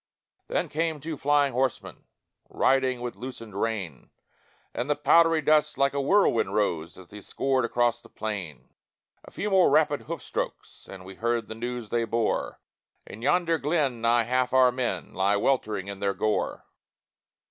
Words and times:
Then 0.47 0.67
came 0.67 0.99
two 0.99 1.15
flying 1.15 1.53
horsemen 1.53 2.05
Riding 2.49 3.01
with 3.01 3.15
loosened 3.15 3.53
rein, 3.61 4.09
And 4.73 4.89
the 4.89 4.95
powdery 4.95 5.43
dust 5.43 5.77
like 5.77 5.93
a 5.93 6.01
whirlwind 6.01 6.55
rose 6.55 6.97
As 6.97 7.09
they 7.09 7.21
scoured 7.21 7.65
across 7.65 8.01
the 8.01 8.09
plain; 8.09 8.73
A 9.25 9.29
few 9.29 9.51
more 9.51 9.69
rapid 9.69 10.01
hoof 10.09 10.23
strokes, 10.23 10.87
And 10.89 11.05
we 11.05 11.13
heard 11.13 11.47
the 11.49 11.53
news 11.53 11.89
they 11.91 12.05
bore 12.05 12.59
"In 13.05 13.21
yonder 13.21 13.59
glen 13.59 14.01
nigh 14.01 14.23
half 14.23 14.53
our 14.53 14.71
men 14.71 15.13
Lie 15.13 15.35
weltering 15.37 15.87
in 15.87 15.99
their 15.99 16.15
gore! 16.15 16.65